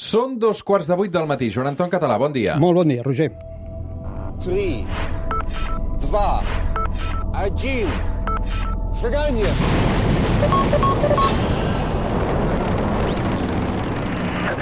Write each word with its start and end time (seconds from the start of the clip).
Són 0.00 0.38
dos 0.40 0.62
quarts 0.64 0.86
de 0.88 0.96
vuit 0.96 1.12
del 1.12 1.26
matí. 1.28 1.50
Joan 1.52 1.66
Anton 1.74 1.90
Català, 1.92 2.14
bon 2.16 2.32
dia. 2.32 2.54
Molt 2.56 2.78
bon 2.78 2.88
dia, 2.88 3.02
Roger. 3.04 3.28
3, 4.40 4.86
2, 6.06 6.20
1, 7.36 7.90
seganya! 9.02 9.52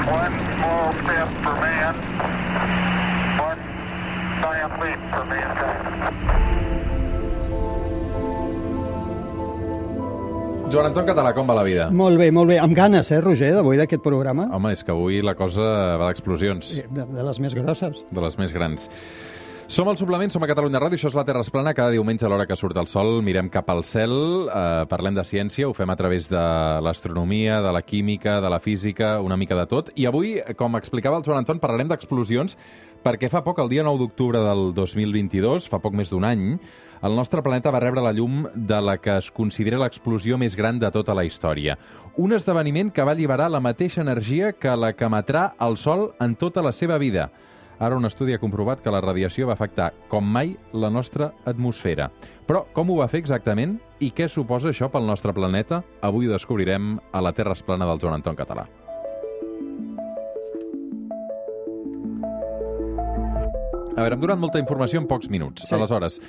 One 0.09 0.35
small 0.57 0.91
step 1.05 1.29
for 1.45 1.55
man, 1.63 1.95
one 3.39 3.63
giant 4.43 4.75
leap 4.83 5.01
for 5.15 5.25
mankind. 5.31 6.78
Joan 10.69 10.85
Anton 10.91 11.07
Català, 11.09 11.31
com 11.33 11.49
va 11.49 11.55
la 11.57 11.65
vida? 11.65 11.87
Molt 11.95 12.19
bé, 12.21 12.29
molt 12.35 12.51
bé. 12.51 12.59
Amb 12.61 12.77
ganes, 12.77 13.09
eh, 13.11 13.23
Roger, 13.25 13.55
d'avui 13.57 13.79
d'aquest 13.81 14.03
programa. 14.05 14.51
Home, 14.53 14.73
és 14.77 14.85
que 14.85 14.93
avui 14.93 15.23
la 15.25 15.35
cosa 15.35 15.97
va 15.97 16.09
d'explosions, 16.11 16.83
De, 16.91 17.07
de 17.07 17.23
les 17.25 17.41
més 17.41 17.55
grosses. 17.55 17.97
de 18.11 18.21
les 18.21 18.37
més 18.39 18.53
grans. 18.53 18.91
Som 19.69 19.89
al 19.89 19.99
Suplement, 20.01 20.31
som 20.33 20.43
a 20.43 20.47
Catalunya 20.49 20.81
Ràdio, 20.81 20.97
això 20.97 21.09
és 21.09 21.15
la 21.15 21.25
Terra 21.29 21.41
es 21.41 21.51
plana. 21.51 21.75
Cada 21.75 21.91
diumenge 21.91 22.25
a 22.25 22.29
l'hora 22.29 22.47
que 22.47 22.57
surt 22.57 22.77
el 22.81 22.87
sol 22.87 23.23
mirem 23.23 23.51
cap 23.51 23.69
al 23.69 23.83
cel, 23.85 24.49
eh, 24.49 24.85
parlem 24.89 25.15
de 25.15 25.25
ciència, 25.25 25.69
ho 25.69 25.75
fem 25.75 25.89
a 25.91 25.97
través 25.97 26.29
de 26.29 26.41
l'astronomia, 26.83 27.61
de 27.61 27.73
la 27.73 27.83
química, 27.83 28.41
de 28.41 28.49
la 28.49 28.61
física, 28.61 29.21
una 29.21 29.37
mica 29.37 29.55
de 29.57 29.67
tot. 29.67 29.91
I 29.97 30.07
avui, 30.07 30.39
com 30.57 30.77
explicava 30.77 31.17
el 31.19 31.23
Joan 31.25 31.39
Anton, 31.39 31.59
parlarem 31.61 31.89
d'explosions 31.89 32.57
perquè 33.05 33.29
fa 33.31 33.43
poc, 33.45 33.59
el 33.59 33.69
dia 33.69 33.83
9 33.83 33.99
d'octubre 33.99 34.39
del 34.41 34.73
2022, 34.75 35.69
fa 35.69 35.79
poc 35.81 35.93
més 35.95 36.09
d'un 36.11 36.25
any, 36.25 36.59
el 37.03 37.15
nostre 37.15 37.43
planeta 37.43 37.71
va 37.71 37.81
rebre 37.83 38.03
la 38.03 38.13
llum 38.13 38.47
de 38.55 38.81
la 38.83 38.97
que 38.99 39.19
es 39.19 39.31
considera 39.31 39.79
l'explosió 39.79 40.39
més 40.39 40.57
gran 40.59 40.81
de 40.83 40.91
tota 40.95 41.15
la 41.15 41.25
història. 41.25 41.77
Un 42.17 42.35
esdeveniment 42.35 42.91
que 42.91 43.05
va 43.07 43.15
alliberar 43.15 43.51
la 43.51 43.63
mateixa 43.63 44.03
energia 44.03 44.53
que 44.53 44.75
la 44.77 44.93
que 44.95 45.07
emetrà 45.07 45.53
el 45.61 45.79
Sol 45.79 46.11
en 46.21 46.35
tota 46.35 46.63
la 46.63 46.73
seva 46.73 46.99
vida. 46.99 47.29
Ara 47.79 47.95
un 47.95 48.09
estudi 48.09 48.35
ha 48.35 48.43
comprovat 48.43 48.83
que 48.83 48.91
la 48.91 49.01
radiació 49.01 49.47
va 49.47 49.55
afectar 49.55 49.93
com 50.11 50.27
mai 50.27 50.57
la 50.73 50.91
nostra 50.91 51.31
atmosfera. 51.47 52.11
Però 52.49 52.65
com 52.75 52.91
ho 52.91 52.99
va 52.99 53.07
fer 53.07 53.21
exactament 53.23 53.77
i 54.03 54.11
què 54.11 54.27
suposa 54.27 54.73
això 54.73 54.91
pel 54.91 55.07
nostre 55.07 55.33
planeta? 55.37 55.85
Avui 56.03 56.27
ho 56.27 56.35
descobrirem 56.35 56.97
a 57.13 57.23
la 57.23 57.33
Terra 57.33 57.55
Esplana 57.55 57.87
del 57.87 58.03
Joan 58.03 58.19
Anton 58.19 58.35
Català. 58.35 58.67
A 63.99 64.03
veure, 64.03 64.15
hem 64.15 64.23
donat 64.23 64.39
molta 64.39 64.61
informació 64.63 65.01
en 65.01 65.07
pocs 65.11 65.31
minuts. 65.31 65.65
Sí. 65.67 65.75
Aleshores, 65.75 66.21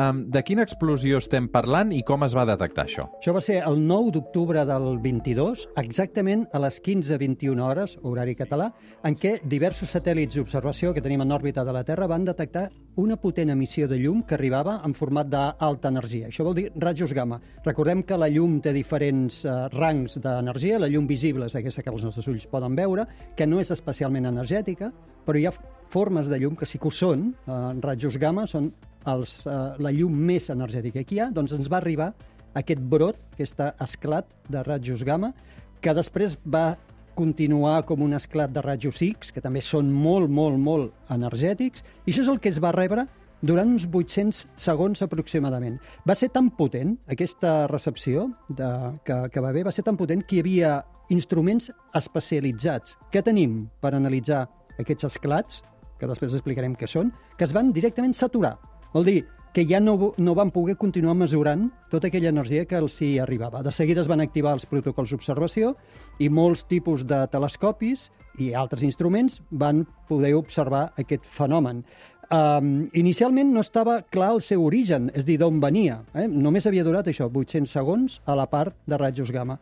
um, 0.00 0.22
de 0.32 0.42
quina 0.46 0.64
explosió 0.66 1.18
estem 1.20 1.48
parlant 1.52 1.92
i 1.92 2.02
com 2.06 2.24
es 2.26 2.36
va 2.36 2.46
detectar 2.48 2.86
això? 2.86 3.08
Això 3.18 3.34
va 3.36 3.42
ser 3.44 3.58
el 3.66 3.80
9 3.86 4.12
d'octubre 4.16 4.64
del 4.68 4.86
22, 5.02 5.66
exactament 5.82 6.46
a 6.52 6.62
les 6.64 6.78
15.21 6.84 7.64
hores, 7.66 7.98
horari 8.02 8.36
català, 8.38 8.70
en 9.04 9.16
què 9.18 9.38
diversos 9.44 9.92
satèl·lits 9.94 10.38
d'observació 10.38 10.92
que 10.94 11.02
tenim 11.04 11.24
en 11.24 11.34
òrbita 11.34 11.64
de 11.64 11.74
la 11.74 11.84
Terra 11.84 12.08
van 12.10 12.24
detectar 12.28 12.68
una 12.96 13.16
potent 13.16 13.50
emissió 13.50 13.88
de 13.88 13.96
llum 13.96 14.22
que 14.28 14.36
arribava 14.36 14.78
en 14.84 14.94
format 14.94 15.28
d'alta 15.32 15.88
energia. 15.88 16.28
Això 16.28 16.44
vol 16.44 16.56
dir 16.58 16.68
rajos 16.76 17.14
gamma. 17.16 17.40
Recordem 17.64 18.02
que 18.04 18.18
la 18.20 18.28
llum 18.28 18.58
té 18.60 18.72
diferents 18.76 19.42
eh, 19.46 19.56
rangs 19.72 20.18
d'energia. 20.20 20.80
La 20.82 20.90
llum 20.92 21.06
visible 21.08 21.48
és 21.48 21.56
aquesta 21.56 21.82
que 21.82 21.92
els 21.92 22.04
nostres 22.04 22.28
ulls 22.28 22.46
poden 22.50 22.76
veure, 22.76 23.06
que 23.36 23.48
no 23.48 23.60
és 23.60 23.72
especialment 23.72 24.28
energètica, 24.28 24.92
però 25.24 25.40
hi 25.40 25.46
ha 25.48 25.54
formes 25.92 26.28
de 26.28 26.38
llum 26.40 26.56
que 26.56 26.68
sí 26.68 26.78
que 26.78 26.90
ho 26.90 26.94
són. 26.94 27.30
Eh, 27.46 27.60
rajos 27.80 28.20
gamma 28.20 28.46
són 28.50 28.70
els, 29.08 29.42
eh, 29.46 29.58
la 29.78 29.92
llum 29.94 30.14
més 30.14 30.50
energètica 30.50 31.04
que 31.04 31.16
hi 31.16 31.20
ha. 31.20 31.30
Doncs 31.30 31.56
ens 31.56 31.70
va 31.72 31.78
arribar 31.82 32.12
aquest 32.54 32.80
brot, 32.80 33.18
aquest 33.32 33.60
esclat 33.80 34.28
de 34.48 34.62
rajos 34.62 35.04
gamma, 35.04 35.32
que 35.80 35.94
després 35.94 36.38
va 36.46 36.76
continuar 37.14 37.82
com 37.84 38.02
un 38.02 38.14
esclat 38.16 38.52
de 38.52 38.62
rajos 38.64 39.02
X, 39.02 39.32
que 39.32 39.42
també 39.44 39.60
són 39.60 39.90
molt, 39.92 40.30
molt, 40.30 40.58
molt 40.58 41.12
energètics, 41.12 41.84
i 42.06 42.12
això 42.12 42.24
és 42.24 42.30
el 42.32 42.40
que 42.40 42.48
es 42.52 42.60
va 42.62 42.72
rebre 42.72 43.06
durant 43.42 43.68
uns 43.74 43.88
800 43.90 44.46
segons 44.56 45.02
aproximadament. 45.02 45.76
Va 46.08 46.14
ser 46.14 46.30
tan 46.32 46.48
potent, 46.56 46.94
aquesta 47.10 47.66
recepció 47.66 48.30
de, 48.48 48.70
que, 49.04 49.18
que 49.34 49.42
va 49.42 49.50
haver, 49.50 49.66
va 49.66 49.74
ser 49.74 49.84
tan 49.84 49.98
potent 49.98 50.22
que 50.22 50.38
hi 50.38 50.44
havia 50.44 50.76
instruments 51.12 51.68
especialitzats 51.98 52.96
que 53.12 53.22
tenim 53.26 53.66
per 53.82 53.92
analitzar 53.98 54.46
aquests 54.80 55.10
esclats, 55.10 55.62
que 55.98 56.08
després 56.08 56.34
explicarem 56.34 56.74
què 56.78 56.88
són, 56.88 57.12
que 57.36 57.44
es 57.44 57.52
van 57.54 57.74
directament 57.74 58.14
saturar. 58.16 58.56
Vol 58.92 59.08
dir 59.08 59.20
que 59.52 59.66
ja 59.68 59.80
no, 59.80 60.14
no 60.16 60.34
van 60.34 60.50
poder 60.50 60.78
continuar 60.80 61.14
mesurant 61.14 61.66
tota 61.92 62.08
aquella 62.08 62.30
energia 62.32 62.64
que 62.64 62.78
els 62.80 62.96
hi 63.04 63.18
arribava. 63.20 63.60
De 63.62 63.72
seguida 63.72 64.00
es 64.00 64.08
van 64.08 64.22
activar 64.24 64.54
els 64.56 64.64
protocols 64.66 65.12
d'observació 65.12 65.74
i 66.20 66.30
molts 66.32 66.64
tipus 66.68 67.04
de 67.08 67.20
telescopis 67.32 68.08
i 68.40 68.54
altres 68.56 68.84
instruments 68.86 69.42
van 69.50 69.84
poder 70.08 70.32
observar 70.38 70.86
aquest 71.00 71.28
fenomen. 71.28 71.84
Um, 72.32 72.86
inicialment 72.96 73.50
no 73.52 73.60
estava 73.60 73.98
clar 74.08 74.30
el 74.38 74.40
seu 74.40 74.62
origen, 74.64 75.10
és 75.12 75.26
dir, 75.28 75.36
d'on 75.36 75.60
venia. 75.60 75.98
Eh? 76.16 76.24
Només 76.32 76.64
havia 76.64 76.84
durat 76.86 77.10
això, 77.10 77.28
800 77.28 77.68
segons 77.68 78.20
a 78.24 78.36
la 78.38 78.46
part 78.48 78.72
de 78.88 78.96
rajos 78.96 79.32
gamma. 79.34 79.58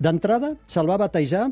D'entrada, 0.00 0.54
se'l 0.66 0.88
va 0.88 0.96
batejar 1.04 1.50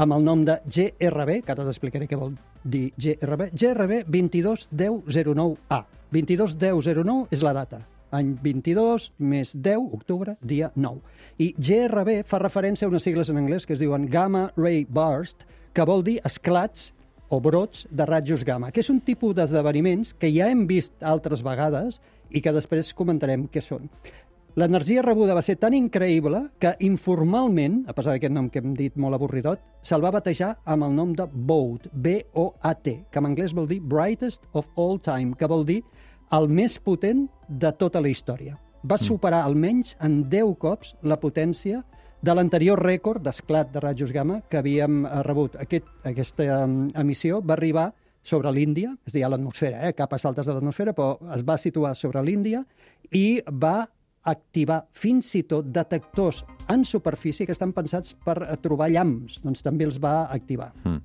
amb 0.00 0.14
el 0.16 0.24
nom 0.24 0.44
de 0.48 0.56
GRB, 0.64 1.42
que 1.44 1.52
ara 1.52 1.66
t'explicaré 1.66 2.06
què 2.08 2.16
vol 2.16 2.32
dir 2.64 2.86
GRB, 2.96 3.50
GRB 3.52 3.98
221009A. 4.08 5.80
221009 6.10 7.28
és 7.36 7.42
la 7.44 7.52
data, 7.54 7.82
any 8.16 8.32
22 8.42 9.10
més 9.20 9.52
10, 9.52 9.90
octubre, 9.98 10.34
dia 10.40 10.70
9. 10.74 11.02
I 11.44 11.50
GRB 11.52 12.22
fa 12.26 12.40
referència 12.40 12.88
a 12.88 12.90
unes 12.90 13.04
sigles 13.04 13.28
en 13.30 13.42
anglès 13.42 13.68
que 13.68 13.76
es 13.76 13.82
diuen 13.82 14.08
Gamma 14.10 14.48
Ray 14.56 14.86
Burst, 14.88 15.44
que 15.76 15.86
vol 15.86 16.02
dir 16.06 16.16
esclats 16.24 16.94
o 17.30 17.38
brots 17.38 17.84
de 17.92 18.06
rajos 18.08 18.42
gamma, 18.42 18.72
que 18.72 18.80
és 18.82 18.90
un 18.90 18.98
tipus 19.04 19.36
d'esdeveniments 19.36 20.16
que 20.18 20.32
ja 20.32 20.48
hem 20.50 20.64
vist 20.66 20.96
altres 21.04 21.44
vegades 21.46 22.00
i 22.30 22.40
que 22.42 22.56
després 22.56 22.94
comentarem 22.96 23.46
què 23.52 23.62
són. 23.62 23.86
L'energia 24.58 25.02
rebuda 25.04 25.36
va 25.36 25.42
ser 25.46 25.54
tan 25.62 25.74
increïble 25.76 26.40
que 26.58 26.72
informalment, 26.82 27.84
a 27.86 27.94
pesar 27.94 28.16
d'aquest 28.16 28.32
nom 28.34 28.48
que 28.50 28.58
hem 28.58 28.72
dit 28.74 28.96
molt 28.98 29.14
avorridot, 29.14 29.60
se'l 29.86 30.02
va 30.02 30.10
batejar 30.10 30.56
amb 30.64 30.88
el 30.88 30.96
nom 30.96 31.12
de 31.14 31.26
BOAT, 31.30 31.86
B-O-A-T, 31.92 32.94
que 33.12 33.22
en 33.22 33.28
anglès 33.28 33.54
vol 33.54 33.68
dir 33.70 33.78
Brightest 33.80 34.48
of 34.52 34.66
All 34.74 34.98
Time, 34.98 35.36
que 35.38 35.46
vol 35.46 35.62
dir 35.68 35.78
el 36.34 36.48
més 36.50 36.78
potent 36.82 37.28
de 37.46 37.70
tota 37.78 38.02
la 38.02 38.10
història. 38.10 38.56
Va 38.82 38.98
superar 38.98 39.44
almenys 39.44 39.94
en 40.02 40.24
10 40.32 40.56
cops 40.58 40.96
la 41.02 41.20
potència 41.20 41.84
de 42.20 42.34
l'anterior 42.34 42.80
rècord 42.82 43.22
d'esclat 43.22 43.70
de 43.70 43.80
rajos 43.80 44.10
gamma 44.12 44.40
que 44.50 44.58
havíem 44.58 45.04
eh, 45.04 45.22
rebut. 45.28 45.56
Aquest, 45.62 45.86
aquesta 46.04 46.64
um, 46.64 46.90
emissió 46.98 47.38
va 47.40 47.54
arribar 47.54 47.90
sobre 48.22 48.50
l'Índia, 48.52 48.90
és 49.06 49.14
a 49.14 49.16
dir, 49.16 49.24
a 49.24 49.30
l'atmosfera, 49.32 49.86
eh, 49.86 49.94
capes 49.96 50.26
altes 50.28 50.50
de 50.50 50.56
l'atmosfera, 50.56 50.92
però 50.96 51.14
es 51.36 51.46
va 51.46 51.56
situar 51.56 51.94
sobre 51.96 52.22
l'Índia 52.26 52.64
i 53.16 53.40
va 53.46 53.86
activar 54.28 54.82
fins 54.92 55.30
i 55.38 55.44
tot 55.48 55.68
detectors 55.72 56.42
en 56.70 56.84
superfície 56.84 57.46
que 57.46 57.54
estan 57.56 57.72
pensats 57.76 58.14
per 58.24 58.36
eh, 58.44 58.56
trobar 58.62 58.90
llamps, 58.92 59.40
doncs 59.44 59.64
també 59.66 59.86
els 59.88 60.00
va 60.02 60.24
activar. 60.30 60.70
Mm. 60.84 61.00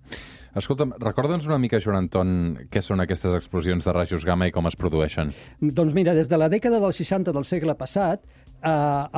Escolta'm, 0.55 0.93
recorda'ns 1.03 1.47
una 1.49 1.57
mica, 1.59 1.81
Joan 1.83 2.05
Anton, 2.05 2.29
què 2.71 2.79
són 2.83 3.03
aquestes 3.03 3.33
explosions 3.35 3.83
de 3.83 3.91
rajos 3.91 4.23
gamma 4.27 4.47
i 4.47 4.53
com 4.55 4.69
es 4.69 4.77
produeixen. 4.79 5.33
Doncs 5.59 5.95
mira, 5.97 6.13
des 6.15 6.31
de 6.31 6.39
la 6.39 6.47
dècada 6.51 6.79
dels 6.79 7.01
60 7.01 7.33
del 7.35 7.47
segle 7.47 7.75
passat, 7.75 8.23
eh, 8.23 8.69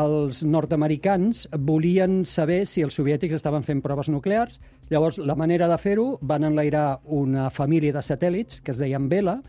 els 0.02 0.42
nord-americans 0.44 1.46
volien 1.68 2.24
saber 2.26 2.64
si 2.66 2.82
els 2.86 2.98
soviètics 2.98 3.38
estaven 3.38 3.66
fent 3.68 3.84
proves 3.86 4.10
nuclears. 4.10 4.62
Llavors, 4.90 5.20
la 5.20 5.36
manera 5.36 5.70
de 5.70 5.78
fer-ho, 5.78 6.18
van 6.22 6.48
enlairar 6.48 7.02
una 7.06 7.52
família 7.52 7.94
de 7.94 8.02
satèl·lits 8.02 8.64
que 8.64 8.74
es 8.74 8.82
deien 8.82 9.10
Vela, 9.10 9.42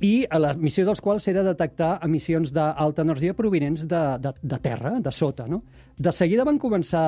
i 0.00 0.24
a 0.30 0.38
la 0.40 0.52
missió 0.58 0.84
dels 0.86 1.00
quals 1.02 1.26
era 1.30 1.44
detectar 1.46 1.98
emissions 2.06 2.52
d'alta 2.54 3.04
energia 3.04 3.34
provinents 3.36 3.84
de, 3.90 4.02
de, 4.22 4.32
de 4.42 4.58
terra, 4.62 4.96
de 5.00 5.12
sota. 5.12 5.46
No? 5.50 5.62
De 5.96 6.12
seguida 6.12 6.46
van 6.46 6.58
començar, 6.58 7.04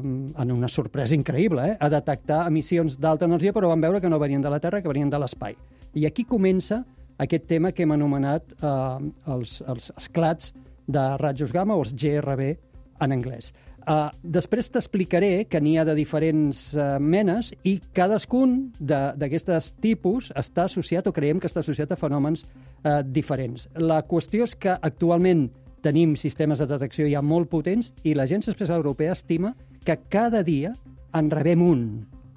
um, 0.00 0.30
en 0.32 0.52
una 0.54 0.68
sorpresa 0.68 1.14
increïble, 1.16 1.66
eh, 1.72 1.76
a 1.76 1.90
detectar 1.92 2.46
emissions 2.48 2.96
d'alta 3.00 3.28
energia, 3.28 3.52
però 3.52 3.68
van 3.68 3.82
veure 3.84 4.00
que 4.00 4.08
no 4.08 4.18
venien 4.18 4.42
de 4.42 4.52
la 4.52 4.60
Terra, 4.60 4.80
que 4.80 4.88
venien 4.88 5.10
de 5.10 5.20
l'espai. 5.20 5.58
I 5.94 6.06
aquí 6.06 6.24
comença 6.24 6.84
aquest 7.20 7.46
tema 7.50 7.72
que 7.72 7.84
hem 7.84 7.92
anomenat 7.92 8.54
eh, 8.56 9.10
els, 9.34 9.60
els 9.68 9.92
esclats 9.96 10.54
de 10.90 11.04
rajos 11.20 11.52
gamma, 11.52 11.76
o 11.76 11.84
els 11.84 11.92
GRB 11.92 12.54
en 13.00 13.12
anglès. 13.12 13.52
Uh, 13.90 14.06
després 14.22 14.68
t'explicaré 14.70 15.46
que 15.50 15.58
n'hi 15.58 15.72
ha 15.80 15.84
de 15.88 15.96
diferents 15.98 16.60
uh, 16.76 17.00
menes 17.02 17.48
i 17.66 17.72
cadascun 17.96 18.68
d'aquestes 18.78 19.72
tipus 19.82 20.28
està 20.38 20.68
associat 20.68 21.08
o 21.08 21.12
creiem 21.16 21.40
que 21.42 21.48
està 21.50 21.64
associat 21.64 21.90
a 21.90 21.98
fenòmens 21.98 22.44
uh, 22.44 23.00
diferents. 23.02 23.66
La 23.74 24.04
qüestió 24.06 24.46
és 24.46 24.54
que 24.54 24.76
actualment 24.76 25.48
tenim 25.82 26.12
sistemes 26.20 26.60
de 26.62 26.68
detecció 26.70 27.08
ja 27.10 27.22
molt 27.24 27.50
potents 27.50 27.90
i 28.04 28.14
l'Agència 28.14 28.52
Espacial 28.52 28.84
Europea 28.84 29.16
estima 29.16 29.56
que 29.82 29.96
cada 30.12 30.44
dia 30.46 30.76
en 31.16 31.30
rebem 31.32 31.64
un 31.64 31.84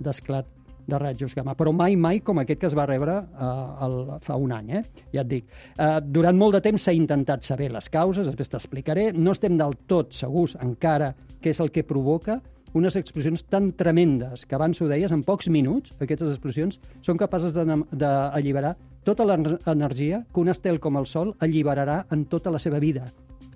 d'esclat 0.01 0.49
de 0.87 0.97
rajos 0.99 1.35
gamma, 1.35 1.53
però 1.55 1.71
mai, 1.71 1.93
mai 1.95 2.19
com 2.25 2.41
aquest 2.41 2.59
que 2.59 2.67
es 2.71 2.75
va 2.75 2.87
rebre 2.89 3.13
uh, 3.19 3.51
el, 3.85 3.99
fa 4.25 4.39
un 4.39 4.55
any, 4.55 4.73
eh? 4.79 4.81
ja 5.13 5.21
et 5.21 5.29
dic. 5.29 5.53
Uh, 5.77 5.99
durant 6.01 6.39
molt 6.39 6.57
de 6.57 6.63
temps 6.65 6.87
s'ha 6.87 6.95
intentat 6.97 7.45
saber 7.45 7.69
les 7.71 7.87
causes, 7.93 8.25
després 8.27 8.51
t'explicaré, 8.51 9.11
no 9.13 9.35
estem 9.37 9.55
del 9.59 9.77
tot 9.87 10.17
segurs 10.17 10.57
encara 10.59 11.13
què 11.43 11.51
és 11.51 11.59
el 11.59 11.71
que 11.75 11.83
provoca 11.83 12.39
unes 12.73 12.95
explosions 12.97 13.43
tan 13.45 13.71
tremendes, 13.77 14.47
que 14.47 14.55
abans 14.55 14.79
ho 14.81 14.87
deies, 14.89 15.11
en 15.13 15.21
pocs 15.27 15.49
minuts, 15.53 15.93
aquestes 16.01 16.31
explosions 16.31 16.79
són 17.05 17.19
capaces 17.21 17.53
d'alliberar 17.53 18.73
tota 19.05 19.27
l'energia 19.27 20.23
que 20.33 20.41
un 20.41 20.49
estel 20.49 20.79
com 20.79 20.97
el 20.97 21.05
Sol 21.05 21.35
alliberarà 21.43 22.05
en 22.15 22.25
tota 22.31 22.51
la 22.51 22.61
seva 22.63 22.79
vida. 22.79 23.11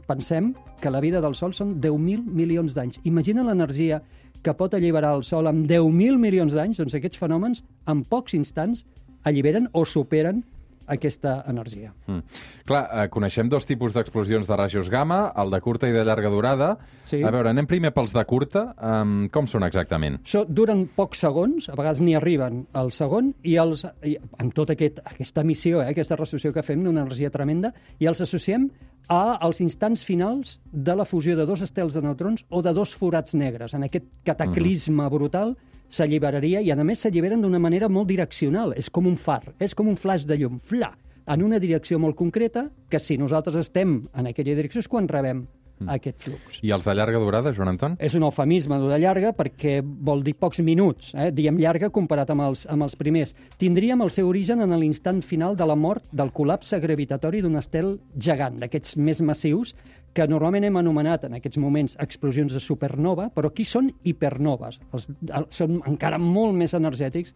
Pensem 0.08 0.54
que 0.82 0.92
la 0.92 1.02
vida 1.02 1.22
del 1.24 1.36
Sol 1.36 1.56
són 1.56 1.80
10.000 1.82 2.28
milions 2.28 2.76
d'anys. 2.76 3.02
Imagina 3.10 3.44
l'energia 3.48 4.02
que 4.44 4.54
pot 4.54 4.76
alliberar 4.78 5.16
el 5.18 5.26
Sol 5.26 5.50
amb 5.50 5.66
10.000 5.68 6.20
milions 6.22 6.54
d'anys, 6.54 6.78
doncs 6.84 6.96
aquests 7.00 7.20
fenòmens 7.20 7.64
en 7.88 8.04
pocs 8.06 8.38
instants 8.38 8.86
alliberen 9.28 9.68
o 9.74 9.84
superen 9.84 10.44
aquesta 10.88 11.44
energia. 11.48 11.94
Mm. 12.08 12.24
Clar, 12.68 12.84
eh, 12.88 13.08
coneixem 13.14 13.50
dos 13.52 13.68
tipus 13.68 13.94
d'explosions 13.96 14.48
de 14.48 14.58
rajos 14.58 14.90
gamma, 14.90 15.34
el 15.38 15.52
de 15.52 15.62
curta 15.62 15.90
i 15.90 15.96
de 15.96 16.04
llarga 16.08 16.32
durada. 16.34 16.72
Sí. 17.04 17.22
A 17.24 17.32
veure, 17.32 17.52
anem 17.52 17.68
primer 17.68 17.94
pels 17.96 18.16
de 18.16 18.24
curta. 18.26 18.68
Um, 18.78 19.28
com 19.34 19.48
són 19.48 19.68
exactament? 19.68 20.20
So, 20.28 20.46
duren 20.48 20.86
pocs 20.96 21.24
segons, 21.26 21.70
a 21.70 21.78
vegades 21.78 22.02
n'hi 22.04 22.16
arriben 22.18 22.66
al 22.78 22.92
segon, 22.96 23.34
i, 23.44 23.58
els, 23.62 23.86
i 24.08 24.18
amb 24.40 24.56
tota 24.56 24.78
aquest, 24.78 25.02
aquesta 25.06 25.44
missió, 25.48 25.82
eh, 25.84 25.92
aquesta 25.94 26.18
resolució 26.20 26.54
que 26.56 26.66
fem 26.66 26.84
d'una 26.84 27.04
energia 27.06 27.32
tremenda, 27.34 27.74
i 28.00 28.10
els 28.10 28.24
associem 28.24 28.70
a 29.08 29.38
als 29.40 29.62
instants 29.64 30.04
finals 30.04 30.58
de 30.72 30.96
la 30.96 31.06
fusió 31.06 31.38
de 31.38 31.46
dos 31.48 31.62
estels 31.64 31.96
de 31.96 32.04
neutrons 32.04 32.44
o 32.50 32.62
de 32.62 32.74
dos 32.76 32.94
forats 32.96 33.34
negres. 33.36 33.74
En 33.74 33.88
aquest 33.88 34.08
cataclisme 34.28 35.08
brutal 35.10 35.56
s'alliberaria 35.90 36.62
i, 36.62 36.72
a 36.72 36.84
més, 36.84 37.04
s'alliberen 37.04 37.44
d'una 37.44 37.60
manera 37.60 37.90
molt 37.90 38.10
direccional. 38.10 38.74
És 38.78 38.90
com 38.90 39.08
un 39.08 39.18
far, 39.18 39.44
és 39.60 39.76
com 39.76 39.88
un 39.88 40.00
flash 40.00 40.28
de 40.28 40.38
llum, 40.40 40.58
fla, 40.60 40.94
en 41.28 41.44
una 41.44 41.60
direcció 41.60 42.00
molt 42.00 42.16
concreta, 42.16 42.68
que 42.90 43.00
si 43.00 43.18
nosaltres 43.20 43.60
estem 43.60 44.02
en 44.16 44.30
aquella 44.32 44.56
direcció 44.56 44.84
és 44.84 44.92
quan 44.92 45.10
rebem 45.12 45.46
aquest 45.86 46.24
flux. 46.26 46.60
I 46.66 46.72
els 46.74 46.86
de 46.88 46.94
llarga 46.98 47.20
durada, 47.22 47.52
Joan 47.54 47.74
Anton? 47.74 47.98
És 48.02 48.16
un 48.18 48.26
eufemisme 48.26 48.80
de 48.82 49.00
llarga 49.02 49.34
perquè 49.38 49.78
vol 49.84 50.24
dir 50.26 50.34
pocs 50.40 50.62
minuts, 50.66 51.12
eh? 51.14 51.30
diem 51.36 51.60
llarga 51.62 51.92
comparat 51.94 52.32
amb 52.34 52.48
els, 52.48 52.66
amb 52.72 52.88
els 52.88 52.98
primers. 52.98 53.36
Tindríem 53.62 54.02
el 54.02 54.14
seu 54.14 54.30
origen 54.30 54.64
en 54.66 54.74
l'instant 54.80 55.22
final 55.22 55.58
de 55.60 55.68
la 55.70 55.78
mort 55.78 56.06
del 56.12 56.34
col·lapse 56.34 56.80
gravitatori 56.82 57.44
d'un 57.46 57.60
estel 57.62 57.98
gegant, 58.16 58.58
d'aquests 58.64 58.98
més 58.98 59.22
massius, 59.22 59.76
que 60.18 60.26
normalment 60.30 60.66
hem 60.66 60.80
anomenat 60.80 61.28
en 61.28 61.38
aquests 61.38 61.60
moments 61.62 61.94
explosions 62.02 62.56
de 62.56 62.62
supernova, 62.64 63.28
però 63.36 63.52
aquí 63.52 63.66
són 63.68 63.92
hipernoves. 64.08 64.80
Els, 64.98 65.06
el, 65.30 65.46
són 65.54 65.78
encara 65.86 66.18
molt 66.22 66.58
més 66.58 66.74
energètics 66.78 67.36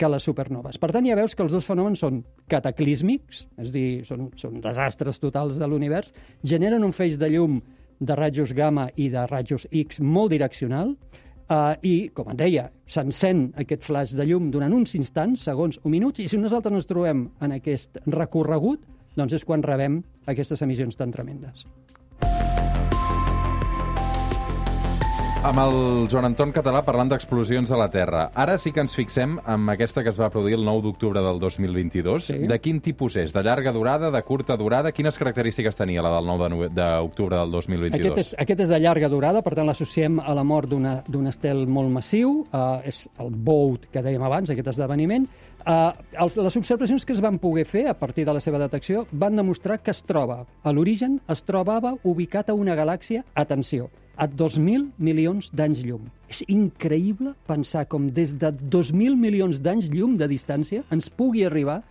que 0.00 0.08
les 0.08 0.24
supernoves. 0.24 0.78
Per 0.80 0.92
tant, 0.94 1.04
ja 1.10 1.18
veus 1.18 1.34
que 1.34 1.42
els 1.44 1.52
dos 1.52 1.66
fenòmens 1.66 2.00
són 2.04 2.22
cataclísmics, 2.50 3.44
és 3.60 3.74
dir, 3.74 3.88
són, 4.06 4.30
són 4.38 4.62
desastres 4.62 5.18
totals 5.20 5.58
de 5.60 5.68
l'univers, 5.68 6.14
generen 6.46 6.86
un 6.86 6.94
feix 6.96 7.18
de 7.20 7.28
llum 7.34 7.58
de 8.00 8.16
rajos 8.16 8.54
gamma 8.56 8.86
i 8.96 9.10
de 9.12 9.26
rajos 9.28 9.66
X 9.70 10.00
molt 10.00 10.32
direccional, 10.36 10.94
Uh, 11.50 11.74
I, 11.82 11.94
com 12.14 12.28
et 12.30 12.36
deia, 12.38 12.68
s'encén 12.86 13.48
aquest 13.58 13.82
flash 13.82 14.12
de 14.14 14.22
llum 14.28 14.52
durant 14.54 14.70
uns 14.70 14.92
instants, 14.94 15.48
segons 15.48 15.80
o 15.82 15.90
minuts, 15.90 16.22
i 16.22 16.28
si 16.30 16.38
nosaltres 16.38 16.76
ens 16.78 16.86
trobem 16.86 17.24
en 17.42 17.56
aquest 17.56 17.98
recorregut, 18.06 18.84
doncs 19.18 19.34
és 19.34 19.42
quan 19.48 19.66
rebem 19.66 19.98
aquestes 20.30 20.62
emissions 20.62 20.94
tan 20.94 21.10
tremendes. 21.10 21.66
Amb 25.40 25.56
el 25.56 26.06
Joan 26.12 26.26
Anton 26.28 26.50
Català 26.52 26.82
parlant 26.84 27.08
d'explosions 27.08 27.70
a 27.72 27.78
la 27.80 27.86
Terra. 27.90 28.26
Ara 28.36 28.58
sí 28.60 28.74
que 28.76 28.82
ens 28.84 28.92
fixem 28.94 29.38
en 29.48 29.70
aquesta 29.72 30.02
que 30.04 30.12
es 30.12 30.18
va 30.20 30.28
produir 30.28 30.58
el 30.58 30.66
9 30.66 30.82
d'octubre 30.84 31.22
del 31.24 31.40
2022. 31.40 32.26
Sí. 32.28 32.36
De 32.50 32.58
quin 32.60 32.82
tipus 32.84 33.16
és? 33.16 33.32
De 33.32 33.40
llarga 33.42 33.72
durada, 33.72 34.10
de 34.12 34.20
curta 34.22 34.58
durada? 34.60 34.92
Quines 34.92 35.16
característiques 35.16 35.74
tenia 35.80 36.04
la 36.04 36.12
del 36.18 36.28
9 36.28 36.44
de 36.44 36.50
nove- 36.52 36.68
d'octubre 36.76 37.38
del 37.40 37.50
2022? 37.56 38.12
Aquest 38.12 38.20
és, 38.20 38.34
aquest 38.44 38.60
és 38.66 38.68
de 38.68 38.80
llarga 38.84 39.08
durada, 39.08 39.40
per 39.40 39.54
tant 39.56 39.66
l'associem 39.66 40.20
a 40.20 40.34
la 40.36 40.44
mort 40.44 40.68
d'un 40.68 41.26
estel 41.32 41.64
molt 41.66 41.88
massiu, 41.90 42.44
uh, 42.52 42.84
és 42.84 43.08
el 43.18 43.32
BOUT 43.32 43.88
que 43.90 44.04
dèiem 44.04 44.22
abans, 44.22 44.52
aquest 44.52 44.68
esdeveniment. 44.68 45.24
Uh, 45.60 45.92
els, 46.24 46.38
les 46.40 46.56
observacions 46.56 47.04
que 47.04 47.12
es 47.12 47.20
van 47.20 47.36
poder 47.38 47.66
fer 47.68 47.84
a 47.90 47.96
partir 47.98 48.24
de 48.24 48.32
la 48.32 48.40
seva 48.40 48.58
detecció 48.62 49.04
van 49.12 49.36
demostrar 49.36 49.80
que 49.84 49.92
es 49.92 50.00
troba, 50.08 50.46
a 50.64 50.72
l'origen, 50.72 51.18
es 51.28 51.42
trobava 51.44 51.96
ubicat 52.04 52.48
a 52.48 52.56
una 52.56 52.76
galàxia, 52.78 53.26
atenció, 53.34 53.90
a 54.16 54.28
2.000 54.28 54.88
milions 54.96 55.50
d'anys 55.52 55.82
llum. 55.84 56.08
És 56.32 56.42
increïble 56.48 57.34
pensar 57.48 57.86
com 57.92 58.08
des 58.16 58.32
de 58.40 58.52
2.000 58.52 59.16
milions 59.20 59.60
d'anys 59.60 59.90
llum 59.92 60.16
de 60.20 60.28
distància 60.30 60.84
ens 60.92 61.10
pugui 61.12 61.44
arribar 61.44 61.82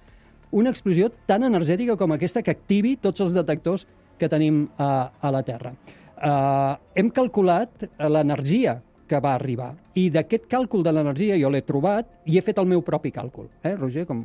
una 0.51 0.74
explosió 0.74 1.12
tan 1.30 1.45
energètica 1.45 1.98
com 1.98 2.13
aquesta 2.13 2.42
que 2.42 2.54
activi 2.54 2.95
tots 2.98 3.21
els 3.21 3.33
detectors 3.38 3.86
que 4.18 4.30
tenim 4.30 4.66
a, 4.77 5.10
a 5.21 5.31
la 5.31 5.44
Terra. 5.45 5.75
Uh, 6.19 6.75
hem 7.00 7.13
calculat 7.16 7.86
l'energia 8.01 8.80
que 9.09 9.19
va 9.23 9.33
arribar. 9.35 9.71
I 9.97 10.07
d'aquest 10.13 10.45
càlcul 10.51 10.83
de 10.85 10.94
l'energia 10.94 11.38
jo 11.41 11.50
l'he 11.51 11.63
trobat 11.65 12.09
i 12.29 12.38
he 12.38 12.44
fet 12.45 12.61
el 12.61 12.69
meu 12.69 12.83
propi 12.85 13.11
càlcul. 13.15 13.50
Eh, 13.63 13.75
Roger, 13.75 14.06
com 14.09 14.23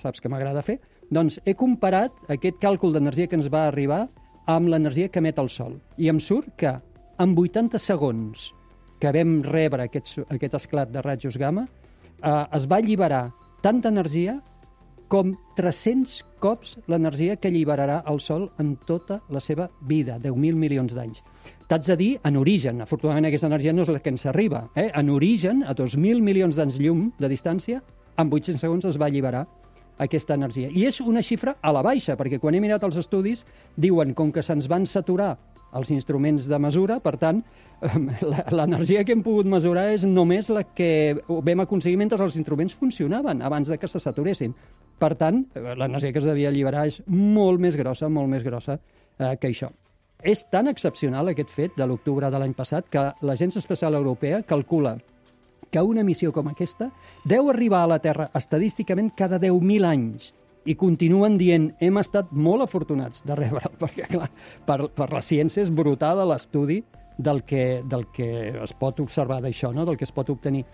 saps 0.00 0.20
que 0.20 0.30
m'agrada 0.32 0.64
fer? 0.66 0.80
Doncs 1.14 1.38
he 1.44 1.54
comparat 1.58 2.34
aquest 2.34 2.58
càlcul 2.62 2.94
d'energia 2.96 3.30
que 3.30 3.38
ens 3.38 3.50
va 3.52 3.66
arribar 3.68 4.04
amb 4.50 4.68
l'energia 4.68 5.08
que 5.08 5.22
emet 5.22 5.38
el 5.40 5.48
Sol. 5.48 5.78
I 5.96 6.10
em 6.12 6.20
surt 6.20 6.50
que 6.60 6.74
en 7.22 7.36
80 7.38 7.78
segons 7.78 8.50
que 9.00 9.12
vam 9.14 9.38
rebre 9.46 9.86
aquest, 9.86 10.18
aquest 10.32 10.58
esclat 10.60 10.90
de 10.92 11.02
rajos 11.04 11.38
gamma, 11.38 11.66
eh, 12.22 12.44
es 12.56 12.66
va 12.70 12.82
alliberar 12.82 13.30
tanta 13.62 13.88
energia 13.88 14.40
com 15.08 15.34
300 15.56 16.22
cops 16.42 16.78
l'energia 16.90 17.36
que 17.36 17.48
alliberarà 17.48 18.02
el 18.10 18.20
Sol 18.20 18.48
en 18.58 18.74
tota 18.88 19.20
la 19.30 19.40
seva 19.40 19.68
vida, 19.88 20.18
10.000 20.18 20.58
milions 20.58 20.94
d'anys. 20.96 21.22
T'haig 21.68 21.86
de 21.86 21.96
dir, 21.96 22.10
en 22.28 22.36
origen, 22.36 22.82
afortunadament 22.84 23.30
aquesta 23.30 23.46
energia 23.48 23.72
no 23.72 23.82
és 23.82 23.88
la 23.88 24.00
que 24.04 24.10
ens 24.12 24.26
arriba, 24.28 24.66
eh? 24.76 24.90
en 24.94 25.08
origen, 25.10 25.62
a 25.64 25.72
2.000 25.74 26.20
milions 26.20 26.56
d'anys 26.56 26.76
llum 26.78 27.06
de 27.18 27.28
distància, 27.28 27.80
en 28.20 28.28
800 28.30 28.60
segons 28.60 28.84
es 28.84 28.98
va 29.00 29.06
alliberar 29.08 29.46
aquesta 29.98 30.34
energia. 30.34 30.68
I 30.74 30.84
és 30.90 31.00
una 31.00 31.22
xifra 31.22 31.56
a 31.62 31.72
la 31.72 31.80
baixa, 31.82 32.16
perquè 32.18 32.38
quan 32.42 32.54
he 32.54 32.60
mirat 32.60 32.84
els 32.84 32.98
estudis, 33.00 33.46
diuen, 33.80 34.12
com 34.14 34.30
que 34.34 34.42
se'ns 34.42 34.68
van 34.68 34.84
saturar 34.86 35.38
els 35.74 35.88
instruments 35.90 36.44
de 36.46 36.58
mesura, 36.62 37.00
per 37.02 37.16
tant, 37.18 37.40
la- 38.22 38.44
l'energia 38.54 39.02
que 39.04 39.12
hem 39.16 39.22
pogut 39.26 39.46
mesurar 39.50 39.88
és 39.94 40.04
només 40.06 40.50
la 40.54 40.62
que 40.64 41.16
vam 41.28 41.64
aconseguir 41.64 41.96
mentre 41.98 42.20
els 42.22 42.36
instruments 42.36 42.76
funcionaven, 42.78 43.40
abans 43.42 43.68
de 43.72 43.78
que 43.78 43.88
se 43.88 43.98
saturessin. 43.98 44.54
Per 45.00 45.14
tant, 45.18 45.46
eh, 45.54 45.64
l'energia 45.74 46.12
que 46.12 46.20
es 46.22 46.28
devia 46.28 46.52
alliberar 46.52 46.84
és 46.92 47.00
molt 47.06 47.58
més 47.58 47.74
grossa, 47.76 48.08
molt 48.08 48.28
més 48.30 48.44
grossa 48.44 48.76
eh, 49.18 49.36
que 49.40 49.48
això. 49.50 49.72
És 50.24 50.46
tan 50.48 50.70
excepcional 50.70 51.28
aquest 51.28 51.50
fet 51.52 51.74
de 51.76 51.84
l'octubre 51.84 52.30
de 52.32 52.38
l'any 52.40 52.54
passat 52.56 52.86
que 52.88 53.02
l'Agència 53.20 53.60
Espacial 53.60 53.92
Europea 53.98 54.38
calcula 54.48 54.94
que 55.70 55.82
una 55.84 56.04
missió 56.06 56.32
com 56.32 56.48
aquesta 56.48 56.88
deu 57.28 57.50
arribar 57.52 57.82
a 57.84 57.90
la 57.92 57.98
Terra 58.00 58.30
estadísticament 58.40 59.10
cada 59.18 59.36
10.000 59.42 59.84
anys 59.84 60.30
i 60.64 60.78
continuen 60.80 61.36
dient 61.36 61.66
hem 61.84 62.00
estat 62.00 62.32
molt 62.32 62.64
afortunats 62.64 63.20
de 63.28 63.36
rebre, 63.36 63.68
perquè 63.82 64.08
clar, 64.08 64.30
per, 64.64 64.78
per 64.96 65.10
la 65.12 65.20
ciència 65.20 65.60
és 65.66 65.72
brutal 65.74 66.24
l'estudi 66.30 66.80
del 67.18 67.42
que, 67.44 67.82
del 67.86 68.06
que 68.12 68.28
es 68.64 68.72
pot 68.78 68.98
observar 69.00 69.40
d'això, 69.42 69.72
no? 69.74 69.84
del 69.86 69.96
que 69.96 70.06
es 70.06 70.12
pot 70.14 70.30
obtenir. 70.32 70.64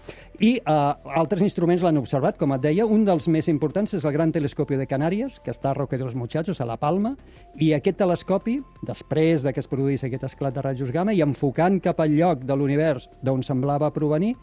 I 0.41 0.55
eh, 0.59 0.77
altres 1.21 1.43
instruments 1.45 1.85
l'han 1.85 2.01
observat, 2.01 2.39
com 2.41 2.55
et 2.57 2.63
deia, 2.65 2.87
un 2.87 3.05
dels 3.05 3.29
més 3.29 3.51
importants 3.53 3.95
és 3.97 4.07
el 4.07 4.15
Gran 4.17 4.33
Telescopio 4.33 4.79
de 4.81 4.89
Canàries, 4.89 5.41
que 5.45 5.53
està 5.53 5.71
a 5.73 5.77
Roque 5.77 5.99
de 5.99 6.05
los 6.05 6.17
Muchachos, 6.17 6.61
a 6.61 6.69
La 6.69 6.79
Palma, 6.81 7.17
i 7.61 7.73
aquest 7.77 8.01
telescopi, 8.01 8.61
després 8.87 9.45
de 9.45 9.53
que 9.53 9.61
es 9.61 9.69
produís 9.69 10.05
aquest 10.05 10.25
esclat 10.31 10.57
de 10.57 10.65
rajos 10.65 10.95
gamma, 10.95 11.13
i 11.13 11.23
enfocant 11.25 11.81
cap 11.85 12.01
al 12.01 12.17
lloc 12.17 12.47
de 12.49 12.57
l'univers 12.57 13.11
d'on 13.23 13.45
semblava 13.47 13.93
provenir, 13.93 14.35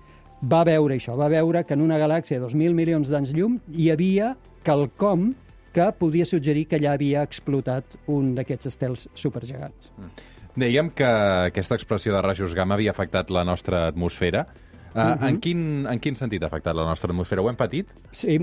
va 0.46 0.62
veure 0.68 0.96
això, 0.96 1.16
va 1.18 1.32
veure 1.34 1.64
que 1.66 1.74
en 1.74 1.82
una 1.82 1.98
galàxia 1.98 2.38
de 2.38 2.46
2.000 2.46 2.78
milions 2.78 3.10
d'anys 3.10 3.34
llum 3.34 3.58
hi 3.74 3.90
havia 3.90 4.36
quelcom 4.64 5.32
que 5.74 5.92
podia 5.98 6.26
suggerir 6.26 6.68
que 6.70 6.78
allà 6.80 6.94
havia 6.98 7.24
explotat 7.26 7.98
un 8.10 8.34
d'aquests 8.38 8.70
estels 8.72 9.08
supergegants. 9.14 9.92
Dèiem 10.58 10.90
que 10.90 11.06
aquesta 11.52 11.78
expressió 11.78 12.16
de 12.16 12.22
rajos 12.26 12.56
gamma 12.58 12.74
havia 12.74 12.90
afectat 12.96 13.30
la 13.30 13.44
nostra 13.46 13.86
atmosfera. 13.92 14.48
Uh, 14.98 15.14
en, 15.28 15.36
quin, 15.38 15.60
en 15.86 16.00
quin 16.02 16.16
sentit 16.18 16.42
ha 16.42 16.48
afectat 16.48 16.74
la 16.74 16.88
nostra 16.88 17.12
atmosfera? 17.14 17.44
Ho 17.46 17.50
hem 17.52 17.58
patit? 17.60 17.92
Sí, 18.10 18.40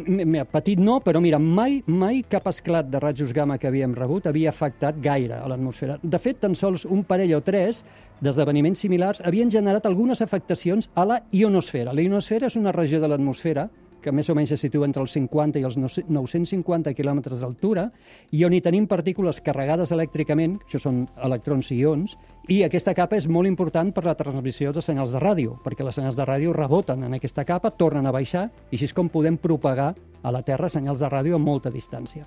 petit 0.53 0.79
no, 0.79 1.01
però 1.03 1.19
mira, 1.19 1.41
mai, 1.43 1.81
mai 1.91 2.21
cap 2.31 2.47
esclat 2.47 2.87
de 2.93 3.01
rajos 3.03 3.33
gamma 3.35 3.57
que 3.59 3.67
havíem 3.67 3.97
rebut 3.99 4.29
havia 4.31 4.53
afectat 4.53 5.01
gaire 5.03 5.41
a 5.41 5.49
l'atmosfera. 5.51 5.99
De 6.03 6.21
fet, 6.23 6.39
tan 6.45 6.55
sols 6.55 6.85
un 6.87 7.03
parell 7.09 7.35
o 7.35 7.43
tres 7.43 7.83
d'esdeveniments 8.23 8.85
similars 8.87 9.25
havien 9.27 9.51
generat 9.51 9.89
algunes 9.91 10.23
afectacions 10.23 10.93
a 10.95 11.09
la 11.11 11.19
ionosfera. 11.35 11.91
La 11.91 12.07
ionosfera 12.07 12.47
és 12.47 12.61
una 12.61 12.77
regió 12.77 13.03
de 13.03 13.11
l'atmosfera 13.11 13.67
que 14.05 14.13
més 14.13 14.29
o 14.29 14.37
menys 14.37 14.53
se 14.53 14.61
situa 14.61 14.85
entre 14.85 15.03
els 15.03 15.15
50 15.17 15.59
i 15.59 15.65
els 15.65 15.79
950 15.81 16.93
quilòmetres 16.95 17.41
d'altura, 17.41 17.89
i 18.37 18.45
on 18.45 18.53
hi 18.53 18.61
tenim 18.65 18.87
partícules 18.91 19.41
carregades 19.45 19.95
elèctricament, 19.97 20.59
això 20.67 20.83
són 20.83 21.05
electrons 21.25 21.71
i 21.73 21.81
ions, 21.81 22.19
i 22.53 22.61
aquesta 22.67 22.93
capa 22.93 23.17
és 23.17 23.25
molt 23.27 23.49
important 23.49 23.95
per 23.97 24.05
la 24.05 24.17
transmissió 24.19 24.75
de 24.77 24.83
senyals 24.85 25.15
de 25.15 25.23
ràdio, 25.23 25.57
perquè 25.65 25.87
les 25.87 25.97
senyals 25.97 26.19
de 26.19 26.27
ràdio 26.29 26.53
reboten 26.53 27.07
en 27.07 27.17
aquesta 27.17 27.47
capa, 27.49 27.73
tornen 27.73 28.05
a 28.05 28.13
baixar, 28.13 28.51
i 28.69 28.77
així 28.77 28.91
és 28.91 28.97
com 28.97 29.09
podem 29.09 29.41
propagar 29.41 29.95
a 30.25 30.33
la 30.33 30.43
Terra 30.45 30.69
senyals 30.73 31.01
de 31.01 31.09
ràdio 31.09 31.37
a 31.37 31.41
molta 31.41 31.73
distància. 31.73 32.25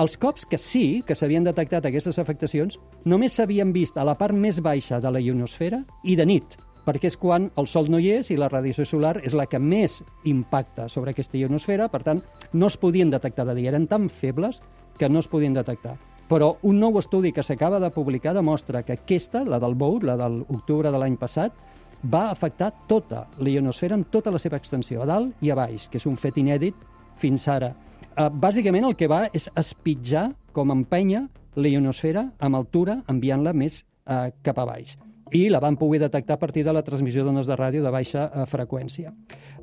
Els 0.00 0.18
cops 0.20 0.44
que 0.48 0.60
sí, 0.60 1.02
que 1.06 1.16
s'havien 1.16 1.44
detectat 1.44 1.88
aquestes 1.88 2.20
afectacions, 2.20 2.78
només 3.04 3.36
s'havien 3.36 3.72
vist 3.72 3.96
a 3.96 4.04
la 4.04 4.16
part 4.20 4.36
més 4.36 4.60
baixa 4.64 5.00
de 5.00 5.12
la 5.12 5.24
ionosfera 5.24 5.84
i 6.04 6.16
de 6.16 6.28
nit. 6.28 6.56
Perquè 6.84 7.10
és 7.10 7.18
quan 7.20 7.50
el 7.60 7.68
Sol 7.70 7.90
no 7.90 7.98
hi 7.98 8.10
és 8.18 8.30
i 8.30 8.38
la 8.40 8.50
radiació 8.52 8.86
solar 8.88 9.16
és 9.24 9.34
la 9.36 9.46
que 9.50 9.58
més 9.58 10.02
impacta 10.28 10.88
sobre 10.92 11.14
aquesta 11.14 11.38
ionosfera, 11.40 11.88
per 11.88 12.02
tant, 12.04 12.22
no 12.52 12.68
es 12.68 12.76
podien 12.76 13.10
detectar 13.10 13.46
de 13.48 13.54
dia, 13.58 13.70
eren 13.72 13.88
tan 13.88 14.08
febles 14.08 14.60
que 14.98 15.08
no 15.08 15.20
es 15.24 15.28
podien 15.28 15.56
detectar. 15.56 15.96
Però 16.28 16.54
un 16.64 16.78
nou 16.80 16.96
estudi 16.98 17.32
que 17.36 17.44
s'acaba 17.44 17.80
de 17.80 17.90
publicar 17.92 18.32
demostra 18.34 18.82
que 18.82 18.96
aquesta, 18.96 19.44
la 19.44 19.60
del 19.60 19.74
Bout, 19.76 20.04
la 20.04 20.16
de 20.16 20.28
l'octubre 20.38 20.90
de 20.90 21.00
l'any 21.00 21.18
passat, 21.20 21.52
va 22.04 22.30
afectar 22.30 22.70
tota 22.88 23.26
la 23.38 23.50
ionosfera 23.50 23.96
en 23.96 24.04
tota 24.12 24.32
la 24.32 24.40
seva 24.40 24.56
extensió, 24.60 25.02
a 25.02 25.08
dalt 25.08 25.44
i 25.44 25.50
a 25.50 25.56
baix, 25.56 25.88
que 25.88 26.00
és 26.00 26.06
un 26.08 26.16
fet 26.20 26.36
inèdit 26.40 26.76
fins 27.20 27.48
ara. 27.48 27.72
Uh, 28.14 28.28
bàsicament 28.28 28.84
el 28.88 28.96
que 28.96 29.08
va 29.10 29.24
és 29.32 29.48
espitjar 29.56 30.30
com 30.52 30.72
empenya 30.72 31.26
la 31.56 31.70
ionosfera 31.70 32.28
amb 32.38 32.60
altura, 32.60 33.00
enviant-la 33.10 33.52
més 33.56 33.82
uh, 33.82 34.28
cap 34.42 34.60
a 34.60 34.68
baix. 34.68 34.96
I 35.34 35.48
la 35.50 35.58
van 35.58 35.74
poder 35.74 35.98
detectar 35.98 36.36
a 36.36 36.38
partir 36.38 36.62
de 36.62 36.72
la 36.72 36.84
transmissió 36.86 37.24
d'ones 37.26 37.48
de 37.50 37.56
ràdio 37.58 37.82
de 37.82 37.90
baixa 37.90 38.28
uh, 38.28 38.44
freqüència. 38.46 39.10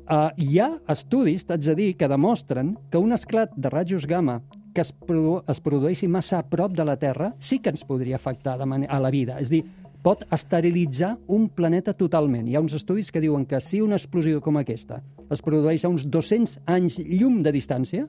Uh, 0.02 0.28
hi 0.36 0.58
ha 0.60 0.68
estudis, 0.92 1.46
t'haig 1.48 1.64
de 1.64 1.74
dir, 1.78 1.86
que 1.96 2.10
demostren 2.12 2.74
que 2.92 3.00
un 3.00 3.16
esclat 3.16 3.54
de 3.56 3.70
rajos 3.72 4.04
gamma 4.06 4.42
que 4.74 4.84
es, 4.84 4.90
pro 4.92 5.38
es 5.48 5.62
produeixi 5.64 6.08
massa 6.08 6.42
a 6.42 6.44
prop 6.44 6.74
de 6.76 6.84
la 6.84 6.98
Terra 7.00 7.30
sí 7.40 7.60
que 7.64 7.72
ens 7.72 7.86
podria 7.88 8.18
afectar 8.20 8.58
de 8.60 8.68
a 8.84 9.00
la 9.00 9.10
vida. 9.10 9.38
És 9.40 9.48
dir, 9.48 9.62
pot 10.02 10.26
esterilitzar 10.34 11.14
un 11.28 11.48
planeta 11.48 11.94
totalment. 11.94 12.48
Hi 12.48 12.56
ha 12.56 12.64
uns 12.64 12.74
estudis 12.76 13.10
que 13.10 13.22
diuen 13.24 13.46
que 13.46 13.60
si 13.60 13.80
una 13.80 13.96
explosió 13.96 14.40
com 14.40 14.58
aquesta 14.60 15.00
es 15.30 15.40
produeix 15.40 15.84
a 15.84 15.88
uns 15.88 16.04
200 16.04 16.58
anys 16.66 16.98
llum 17.00 17.42
de 17.42 17.52
distància, 17.52 18.08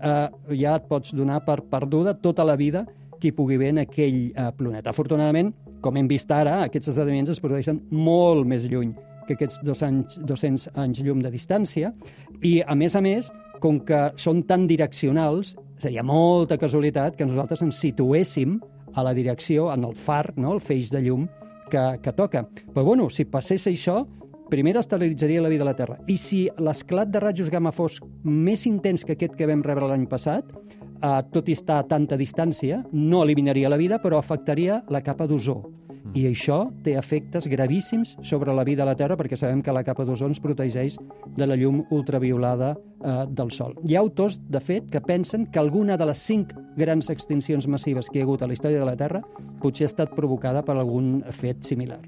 eh, 0.00 0.28
ja 0.58 0.76
et 0.76 0.88
pots 0.88 1.14
donar 1.14 1.44
per 1.44 1.60
perduda 1.70 2.16
tota 2.18 2.44
la 2.44 2.56
vida 2.56 2.86
que 3.20 3.30
hi 3.30 3.34
pugui 3.36 3.58
haver 3.58 3.72
en 3.74 3.82
aquell 3.84 4.20
eh, 4.30 4.50
planeta. 4.56 4.92
Afortunadament, 4.92 5.52
com 5.84 5.96
hem 5.96 6.08
vist 6.10 6.30
ara, 6.32 6.62
aquests 6.64 6.92
esdeveniments 6.94 7.34
es 7.34 7.42
produeixen 7.42 7.82
molt 7.90 8.46
més 8.48 8.66
lluny 8.70 8.94
que 9.26 9.34
aquests 9.34 9.58
dos 9.66 9.82
anys, 9.82 10.20
200 10.22 10.68
anys 10.78 11.02
llum 11.02 11.20
de 11.24 11.32
distància, 11.34 11.90
i, 12.40 12.60
a 12.62 12.76
més 12.78 12.94
a 12.94 13.02
més, 13.02 13.32
com 13.60 13.80
que 13.82 14.10
són 14.20 14.44
tan 14.46 14.68
direccionals, 14.70 15.56
seria 15.82 16.04
molta 16.06 16.58
casualitat 16.60 17.16
que 17.18 17.26
nosaltres 17.26 17.64
ens 17.66 17.80
situéssim 17.82 18.60
a 18.96 19.04
la 19.04 19.12
direcció, 19.16 19.70
en 19.72 19.84
el 19.84 19.96
far, 19.98 20.30
no? 20.36 20.54
el 20.54 20.62
feix 20.64 20.92
de 20.92 21.02
llum 21.04 21.26
que, 21.70 21.82
que 22.02 22.14
toca. 22.16 22.46
Però 22.72 22.86
bueno, 22.86 23.10
si 23.10 23.26
passés 23.28 23.66
això, 23.68 24.04
primer 24.50 24.76
estabilitzaria 24.78 25.42
la 25.42 25.50
vida 25.50 25.66
a 25.66 25.70
la 25.70 25.76
Terra. 25.76 25.98
I 26.06 26.16
si 26.20 26.46
l'esclat 26.62 27.10
de 27.10 27.20
rajos 27.20 27.50
gamma 27.50 27.74
fos 27.74 27.98
més 28.22 28.64
intens 28.70 29.04
que 29.04 29.16
aquest 29.16 29.34
que 29.36 29.48
vam 29.48 29.64
rebre 29.66 29.90
l'any 29.90 30.06
passat, 30.08 30.48
eh, 31.00 31.22
tot 31.32 31.48
i 31.48 31.56
estar 31.56 31.80
a 31.80 31.88
tanta 31.88 32.18
distància, 32.18 32.82
no 32.92 33.22
eliminaria 33.24 33.70
la 33.72 33.80
vida, 33.80 34.00
però 34.02 34.18
afectaria 34.18 34.82
la 34.88 35.02
capa 35.04 35.26
d'ozó. 35.26 35.62
I 36.14 36.26
això 36.28 36.66
té 36.84 36.94
efectes 36.96 37.48
gravíssims 37.50 38.14
sobre 38.22 38.54
la 38.54 38.64
vida 38.64 38.84
a 38.84 38.86
la 38.88 38.94
Terra 38.96 39.16
perquè 39.18 39.36
sabem 39.36 39.62
que 39.64 39.74
la 39.74 39.82
capa 39.84 40.04
d'ozó 40.06 40.28
ens 40.30 40.40
protegeix 40.40 40.98
de 41.36 41.48
la 41.48 41.56
llum 41.58 41.82
ultraviolada 41.90 42.74
eh, 42.76 43.24
del 43.28 43.50
Sol. 43.50 43.74
Hi 43.84 43.96
ha 43.96 44.04
autors, 44.04 44.38
de 44.38 44.60
fet, 44.62 44.88
que 44.92 45.02
pensen 45.02 45.48
que 45.50 45.60
alguna 45.60 45.98
de 45.98 46.06
les 46.08 46.22
cinc 46.22 46.54
grans 46.76 47.10
extincions 47.10 47.66
massives 47.66 48.10
que 48.10 48.20
hi 48.20 48.24
ha 48.24 48.28
hagut 48.28 48.42
a 48.42 48.50
la 48.50 48.56
història 48.56 48.80
de 48.80 48.88
la 48.88 48.96
Terra 48.96 49.22
potser 49.62 49.88
ha 49.88 49.92
estat 49.92 50.14
provocada 50.14 50.62
per 50.64 50.76
algun 50.76 51.24
fet 51.32 51.64
similar. 51.66 52.00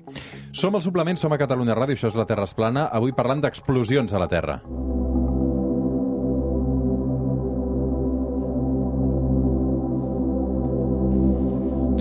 Som 0.53 0.79
al 0.79 0.85
suplement, 0.85 1.19
som 1.19 1.33
a 1.33 1.41
Catalunya 1.41 1.77
Ràdio, 1.77 1.99
això 1.99 2.13
és 2.13 2.19
la 2.19 2.29
Terra 2.29 2.47
es 2.49 2.55
plana, 2.55 2.89
avui 2.93 3.13
parlant 3.17 3.43
d'explosions 3.45 4.15
a 4.15 4.23
la 4.23 4.31
Terra. 4.31 4.63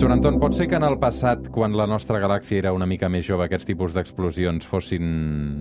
Joan 0.08 0.22
Anton, 0.22 0.38
pot 0.40 0.54
ser 0.56 0.64
que 0.70 0.76
en 0.78 0.84
el 0.86 0.94
passat, 0.96 1.50
quan 1.52 1.74
la 1.76 1.84
nostra 1.84 2.16
galàxia 2.16 2.62
era 2.62 2.70
una 2.72 2.86
mica 2.88 3.10
més 3.12 3.26
jove, 3.26 3.44
aquests 3.44 3.68
tipus 3.68 3.92
d'explosions 3.92 4.64
fossin 4.64 5.02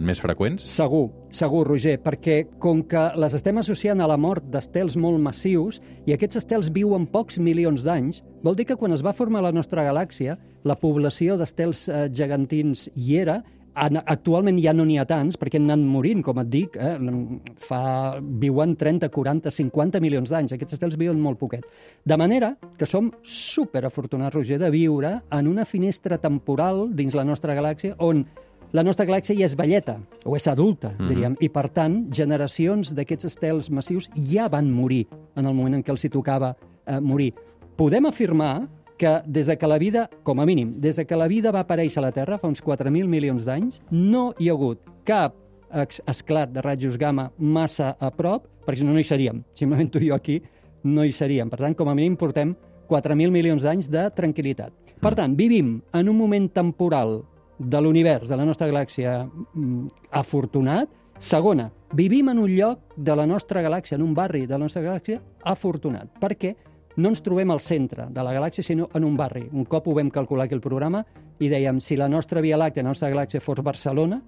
més 0.08 0.22
freqüents? 0.24 0.64
Segur, 0.72 1.10
segur, 1.36 1.66
Roger, 1.68 1.98
perquè 2.00 2.38
com 2.64 2.80
que 2.88 3.02
les 3.20 3.36
estem 3.36 3.60
associant 3.60 4.00
a 4.00 4.08
la 4.08 4.16
mort 4.16 4.48
d'estels 4.54 4.96
molt 5.04 5.20
massius 5.20 5.82
i 6.08 6.16
aquests 6.16 6.40
estels 6.40 6.72
viuen 6.72 7.10
pocs 7.12 7.42
milions 7.44 7.84
d'anys, 7.84 8.22
vol 8.40 8.56
dir 8.56 8.70
que 8.70 8.80
quan 8.80 8.96
es 8.96 9.04
va 9.04 9.12
formar 9.12 9.44
la 9.44 9.52
nostra 9.52 9.84
galàxia, 9.84 10.38
la 10.64 10.80
població 10.80 11.36
d'estels 11.36 11.84
eh, 11.92 12.08
gegantins 12.08 12.88
hi 12.96 13.20
era 13.20 13.42
Actualment 13.78 14.58
ja 14.58 14.74
no 14.74 14.86
n'hi 14.88 14.98
ha 14.98 15.06
tants, 15.06 15.38
perquè 15.38 15.60
han 15.60 15.68
anat 15.70 15.84
morint, 15.86 16.24
com 16.26 16.40
et 16.42 16.50
dic, 16.50 16.78
eh? 16.82 16.96
Fa, 17.62 17.82
viuen 18.42 18.74
30, 18.80 19.12
40, 19.14 19.54
50 19.54 20.02
milions 20.02 20.32
d'anys. 20.34 20.56
Aquests 20.56 20.80
estels 20.80 20.98
viuen 20.98 21.22
molt 21.22 21.38
poquet. 21.38 21.66
De 22.04 22.18
manera 22.18 22.56
que 22.78 22.90
som 22.90 23.12
super 23.22 23.86
afortunats, 23.86 24.34
Roger, 24.36 24.58
de 24.60 24.72
viure 24.74 25.14
en 25.30 25.48
una 25.48 25.66
finestra 25.66 26.18
temporal 26.18 26.88
dins 26.98 27.16
la 27.16 27.26
nostra 27.28 27.56
galàxia 27.58 27.96
on 28.02 28.26
la 28.76 28.84
nostra 28.84 29.06
galàxia 29.08 29.38
ja 29.38 29.46
és 29.48 29.56
velleta, 29.56 29.96
o 30.26 30.36
és 30.36 30.48
adulta, 30.48 30.90
mm 30.90 30.96
-hmm. 30.98 31.08
diríem, 31.08 31.36
i 31.40 31.50
per 31.50 31.70
tant, 31.70 32.08
generacions 32.12 32.94
d'aquests 32.94 33.26
estels 33.26 33.70
massius 33.70 34.10
ja 34.16 34.50
van 34.50 34.72
morir 34.72 35.08
en 35.36 35.46
el 35.46 35.54
moment 35.54 35.76
en 35.76 35.84
què 35.84 35.92
els 35.92 36.04
hi 36.04 36.10
tocava 36.10 36.56
eh, 36.86 37.00
morir. 37.00 37.34
Podem 37.78 38.06
afirmar 38.06 38.68
que 38.98 39.22
des 39.26 39.48
de 39.48 39.58
que 39.58 39.68
la 39.68 39.78
vida, 39.78 40.10
com 40.24 40.40
a 40.40 40.46
mínim, 40.46 40.74
des 40.82 40.98
de 40.98 41.06
que 41.06 41.16
la 41.16 41.28
vida 41.28 41.52
va 41.52 41.64
aparèixer 41.66 42.02
a 42.02 42.08
la 42.08 42.12
Terra 42.12 42.38
fa 42.42 42.50
uns 42.50 42.64
4.000 42.64 43.08
milions 43.08 43.46
d'anys, 43.46 43.82
no 43.92 44.34
hi 44.40 44.50
ha 44.50 44.58
hagut 44.58 44.82
cap 45.06 45.36
esclat 46.08 46.52
de 46.54 46.62
rajos 46.62 46.98
gamma 46.98 47.32
massa 47.38 47.96
a 48.00 48.12
prop, 48.12 48.48
perquè 48.66 48.84
no, 48.84 48.94
no 48.94 49.00
hi 49.00 49.08
seríem. 49.08 49.44
Simplement 49.56 49.92
tu 49.92 50.02
i 50.02 50.10
jo 50.10 50.16
aquí 50.16 50.42
no 50.84 51.06
hi 51.06 51.12
seríem. 51.12 51.50
Per 51.50 51.60
tant, 51.60 51.76
com 51.76 51.90
a 51.90 51.96
mínim 51.96 52.18
portem 52.20 52.56
4.000 52.88 53.32
milions 53.32 53.64
d'anys 53.64 53.90
de 53.92 54.08
tranquil·litat. 54.16 54.94
Per 55.02 55.14
tant, 55.16 55.36
vivim 55.38 55.78
en 55.94 56.10
un 56.10 56.18
moment 56.18 56.48
temporal 56.54 57.20
de 57.58 57.82
l'univers, 57.82 58.30
de 58.30 58.38
la 58.38 58.46
nostra 58.46 58.68
galàxia, 58.70 59.26
mm, 59.26 59.88
afortunat. 60.12 60.90
Segona, 61.20 61.72
vivim 61.94 62.30
en 62.30 62.40
un 62.40 62.50
lloc 62.56 62.94
de 62.96 63.16
la 63.16 63.26
nostra 63.26 63.62
galàxia, 63.62 63.96
en 63.96 64.04
un 64.04 64.14
barri 64.14 64.46
de 64.46 64.54
la 64.54 64.60
nostra 64.60 64.82
galàxia, 64.82 65.22
afortunat. 65.44 66.20
Per 66.20 66.36
què? 66.38 66.56
No 66.98 67.12
ens 67.14 67.22
trobem 67.22 67.52
al 67.54 67.62
centre 67.62 68.08
de 68.10 68.24
la 68.26 68.34
galàxia, 68.34 68.66
sinó 68.66 68.90
en 68.98 69.06
un 69.06 69.18
barri. 69.18 69.46
Un 69.54 69.66
cop 69.70 69.88
ho 69.88 69.94
vam 69.94 70.10
calcular 70.10 70.48
aquí 70.48 70.58
el 70.58 70.64
programa 70.64 71.04
i 71.40 71.50
dèiem, 71.50 71.80
si 71.80 71.96
la 71.96 72.10
nostra 72.10 72.42
Via 72.42 72.58
Làctea, 72.58 72.84
la 72.84 72.90
nostra 72.90 73.12
galàxia 73.14 73.42
fos 73.42 73.62
Barcelona, 73.64 74.20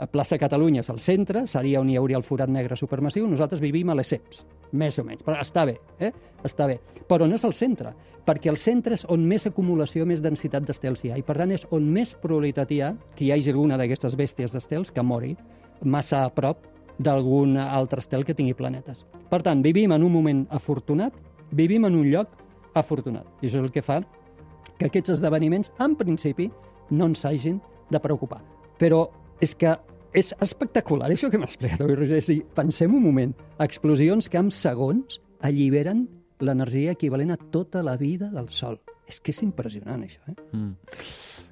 a 0.00 0.06
plaça 0.08 0.38
Catalunya 0.40 0.80
és 0.80 0.88
el 0.88 1.00
centre, 1.00 1.46
seria 1.48 1.80
on 1.80 1.88
hi 1.90 1.96
hauria 2.00 2.16
el 2.16 2.24
forat 2.24 2.48
negre 2.48 2.76
supermassiu, 2.76 3.26
nosaltres 3.28 3.60
vivim 3.60 3.90
a 3.92 3.96
l'Esseps, 3.96 4.46
més 4.72 4.96
o 5.00 5.04
menys. 5.04 5.24
Però 5.26 5.36
està 5.40 5.66
bé, 5.68 5.76
eh? 6.00 6.08
Està 6.44 6.68
bé. 6.68 6.78
Però 7.08 7.28
no 7.28 7.36
és 7.36 7.44
el 7.44 7.52
centre, 7.56 7.92
perquè 8.24 8.48
el 8.52 8.56
centre 8.60 8.96
és 8.96 9.04
on 9.12 9.26
més 9.28 9.44
acumulació, 9.48 10.06
més 10.08 10.22
densitat 10.24 10.64
d'estels 10.64 11.04
hi 11.04 11.12
ha, 11.12 11.20
i 11.20 11.24
per 11.24 11.36
tant 11.40 11.52
és 11.52 11.66
on 11.76 11.84
més 11.92 12.14
probabilitat 12.20 12.72
hi 12.72 12.80
ha 12.80 12.94
que 13.16 13.26
hi 13.26 13.32
hagi 13.34 13.52
alguna 13.52 13.76
d'aquestes 13.80 14.16
bèsties 14.16 14.56
d'estels 14.56 14.92
que 14.92 15.04
mori 15.04 15.34
massa 15.84 16.24
a 16.24 16.32
prop 16.32 16.64
d'algun 17.00 17.56
altre 17.60 18.00
estel 18.00 18.24
que 18.24 18.36
tingui 18.36 18.56
planetes. 18.56 19.04
Per 19.30 19.40
tant, 19.44 19.60
vivim 19.64 19.92
en 19.92 20.04
un 20.04 20.12
moment 20.12 20.46
afortunat 20.52 21.16
vivim 21.52 21.84
en 21.88 21.96
un 21.98 22.08
lloc 22.10 22.34
afortunat. 22.74 23.26
I 23.40 23.48
això 23.48 23.60
és 23.60 23.64
el 23.64 23.72
que 23.74 23.82
fa 23.82 24.00
que 24.78 24.88
aquests 24.88 25.16
esdeveniments, 25.16 25.72
en 25.80 25.96
principi, 25.98 26.48
no 26.90 27.10
ens 27.10 27.24
hagin 27.28 27.60
de 27.90 28.00
preocupar. 28.00 28.40
Però 28.80 29.06
és 29.40 29.54
que 29.54 29.74
és 30.16 30.32
espectacular 30.42 31.10
això 31.10 31.30
que 31.30 31.38
m'ha 31.38 31.48
explicat 31.48 31.82
avui, 31.84 31.96
Roger. 31.98 32.20
Sí, 32.24 32.40
pensem 32.56 32.94
un 32.96 33.04
moment. 33.04 33.34
Explosions 33.62 34.28
que 34.28 34.40
en 34.40 34.50
segons 34.54 35.20
alliberen 35.46 36.06
l'energia 36.40 36.94
equivalent 36.96 37.34
a 37.34 37.38
tota 37.52 37.84
la 37.86 37.96
vida 38.00 38.30
del 38.32 38.48
Sol. 38.54 38.80
És 39.06 39.20
que 39.20 39.34
és 39.34 39.42
impressionant, 39.44 40.02
això. 40.06 40.22
Eh? 40.30 40.36
Mm. 40.56 40.72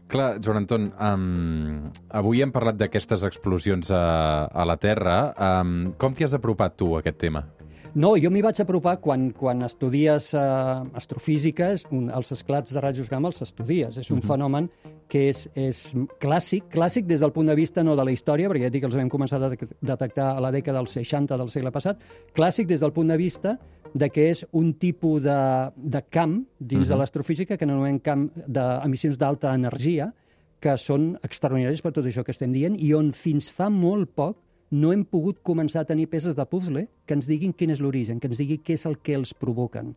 Clar, 0.08 0.28
Joan 0.40 0.62
Anton, 0.62 0.88
um, 1.04 1.90
avui 2.16 2.40
hem 2.40 2.52
parlat 2.54 2.78
d'aquestes 2.80 3.26
explosions 3.28 3.90
a, 3.92 4.48
a 4.48 4.64
la 4.64 4.78
Terra. 4.80 5.18
Um, 5.36 5.92
com 6.00 6.16
t'hi 6.16 6.24
has 6.24 6.36
apropat 6.38 6.78
tu, 6.80 6.94
a 6.96 7.02
aquest 7.02 7.18
tema? 7.20 7.44
No, 7.98 8.12
jo 8.14 8.30
m'hi 8.30 8.44
vaig 8.44 8.60
apropar 8.62 8.92
quan, 9.02 9.24
quan 9.34 9.64
estudies 9.66 10.28
uh, 10.36 10.84
astrofísica, 10.94 11.72
un, 11.90 12.04
els 12.14 12.30
esclats 12.30 12.70
de 12.70 12.82
rajos 12.84 13.08
gamma 13.10 13.32
els 13.32 13.42
estudies. 13.42 13.96
És 13.98 14.12
un 14.12 14.20
uh. 14.20 14.22
-huh. 14.22 14.28
fenomen 14.28 14.68
que 15.08 15.28
és, 15.30 15.48
és 15.56 15.96
clàssic, 16.20 16.68
clàssic 16.70 17.06
des 17.06 17.20
del 17.20 17.32
punt 17.32 17.48
de 17.48 17.56
vista 17.56 17.82
no 17.82 17.96
de 17.96 18.04
la 18.04 18.12
història, 18.12 18.48
perquè 18.48 18.62
ja 18.62 18.70
dic 18.70 18.82
que 18.82 18.86
els 18.86 18.94
vam 18.94 19.08
començar 19.08 19.42
a 19.42 19.50
detectar 19.80 20.36
a 20.36 20.40
la 20.40 20.52
dècada 20.52 20.78
dels 20.78 20.92
60 20.92 21.36
del 21.36 21.48
segle 21.48 21.72
passat, 21.72 21.98
clàssic 22.34 22.68
des 22.68 22.80
del 22.80 22.92
punt 22.92 23.08
de 23.08 23.16
vista 23.16 23.58
de 23.94 24.10
que 24.10 24.30
és 24.30 24.46
un 24.52 24.74
tipus 24.74 25.22
de, 25.22 25.70
de 25.74 26.02
camp 26.08 26.46
dins 26.60 26.82
uh 26.82 26.84
-huh. 26.84 26.88
de 26.88 26.96
l'astrofísica 26.96 27.56
que 27.56 27.64
anomenem 27.64 27.98
camp 27.98 28.30
d'emissions 28.46 29.18
d'alta 29.18 29.54
energia, 29.54 30.14
que 30.60 30.76
són 30.76 31.18
extraordinaris 31.22 31.82
per 31.82 31.92
tot 31.92 32.04
això 32.04 32.22
que 32.22 32.30
estem 32.30 32.52
dient 32.52 32.76
i 32.78 32.94
on 32.94 33.12
fins 33.12 33.50
fa 33.50 33.68
molt 33.70 34.10
poc 34.14 34.36
no 34.70 34.92
hem 34.92 35.04
pogut 35.04 35.40
començar 35.42 35.82
a 35.82 35.88
tenir 35.88 36.08
peces 36.12 36.36
de 36.36 36.44
puzzle 36.46 36.86
que 37.06 37.16
ens 37.16 37.28
diguin 37.28 37.52
quin 37.52 37.70
és 37.70 37.80
l'origen, 37.80 38.20
que 38.20 38.28
ens 38.28 38.40
digui 38.40 38.58
què 38.64 38.76
és 38.76 38.86
el 38.86 38.98
que 38.98 39.16
els 39.16 39.34
provoquen. 39.34 39.94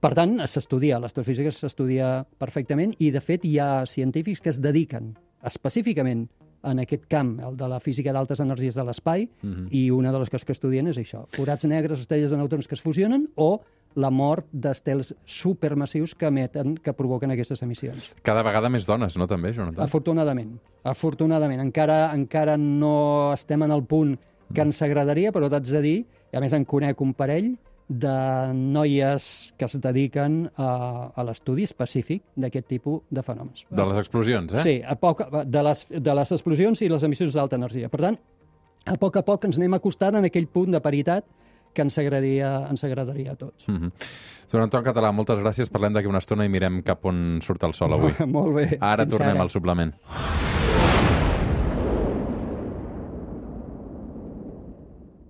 Per 0.00 0.12
tant, 0.16 0.38
s'estudia, 0.48 0.98
l'astrofísica 1.00 1.52
s'estudia 1.52 2.22
perfectament 2.40 2.94
i, 2.98 3.10
de 3.12 3.20
fet, 3.20 3.44
hi 3.44 3.58
ha 3.60 3.84
científics 3.86 4.40
que 4.40 4.52
es 4.52 4.60
dediquen 4.60 5.14
específicament 5.44 6.28
en 6.68 6.80
aquest 6.82 7.06
camp, 7.08 7.38
el 7.40 7.56
de 7.56 7.68
la 7.68 7.80
física 7.80 8.12
d'altes 8.12 8.40
energies 8.40 8.76
de 8.76 8.84
l'espai, 8.84 9.24
uh 9.24 9.46
mhm. 9.46 9.66
-huh. 9.66 9.68
i 9.70 9.90
una 9.90 10.12
de 10.12 10.18
les 10.18 10.30
coses 10.30 10.44
que 10.44 10.52
estudien 10.52 10.86
és 10.88 10.98
això, 10.98 11.26
forats 11.32 11.64
negres, 11.64 12.00
estrelles 12.00 12.30
de 12.30 12.36
neutrons 12.36 12.68
que 12.68 12.74
es 12.74 12.82
fusionen, 12.82 13.28
o 13.34 13.60
la 13.94 14.10
mort 14.10 14.46
d'estels 14.52 15.14
supermassius 15.26 16.14
que 16.14 16.28
emeten, 16.30 16.76
que 16.78 16.94
provoquen 16.94 17.34
aquestes 17.34 17.62
emissions. 17.66 18.12
Cada 18.26 18.44
vegada 18.46 18.70
més 18.70 18.86
dones, 18.86 19.16
no, 19.18 19.26
també, 19.30 19.54
Jonathan? 19.56 19.82
Afortunadament. 19.84 20.54
Afortunadament. 20.86 21.62
Encara, 21.64 22.02
encara 22.14 22.56
no 22.60 23.32
estem 23.34 23.66
en 23.66 23.74
el 23.74 23.82
punt 23.84 24.14
que 24.54 24.62
ens 24.62 24.80
agradaria, 24.82 25.32
però 25.34 25.50
t'haig 25.50 25.68
de 25.70 25.82
dir, 25.82 25.98
i 26.30 26.38
a 26.38 26.42
més 26.42 26.54
en 26.54 26.64
conec 26.68 27.02
un 27.02 27.14
parell, 27.18 27.52
de 27.90 28.52
noies 28.54 29.24
que 29.58 29.66
es 29.66 29.72
dediquen 29.82 30.44
a, 30.54 31.10
a 31.10 31.22
l'estudi 31.26 31.64
específic 31.66 32.22
d'aquest 32.38 32.68
tipus 32.70 33.00
de 33.10 33.24
fenòmens. 33.26 33.64
De 33.66 33.86
les 33.88 33.98
explosions, 33.98 34.54
eh? 34.54 34.62
Sí, 34.62 34.74
a 34.78 34.94
poc, 34.94 35.24
de, 35.26 35.62
les, 35.66 35.82
de 35.90 36.14
les 36.14 36.32
explosions 36.36 36.84
i 36.86 36.90
les 36.92 37.02
emissions 37.08 37.34
d'alta 37.34 37.58
energia. 37.58 37.90
Per 37.90 37.98
tant, 38.04 38.18
a 38.86 38.94
poc 39.00 39.18
a 39.18 39.24
poc 39.26 39.48
ens 39.48 39.58
anem 39.58 39.74
acostant 39.74 40.20
en 40.20 40.28
aquell 40.28 40.46
punt 40.46 40.70
de 40.70 40.80
paritat 40.80 41.26
que 41.72 41.82
ens 41.82 41.98
agradaria, 41.98 42.66
ens 42.70 42.84
agradaria 42.84 43.32
a 43.32 43.36
tots. 43.36 43.68
Mm 43.68 43.76
-hmm. 43.76 43.92
Don 44.50 44.62
Anton 44.62 44.84
Català, 44.84 45.12
moltes 45.12 45.38
gràcies. 45.38 45.70
Parlem 45.70 45.92
d'aquí 45.92 46.08
una 46.08 46.18
estona 46.18 46.44
i 46.44 46.48
mirem 46.48 46.82
cap 46.82 47.04
on 47.04 47.40
surt 47.42 47.62
el 47.62 47.74
sol 47.74 47.92
avui. 47.92 48.12
Molt 48.26 48.54
bé. 48.54 48.78
Ara 48.80 49.04
Fins 49.04 49.14
tornem 49.14 49.36
ara. 49.36 49.42
al 49.42 49.50
suplement. 49.50 49.94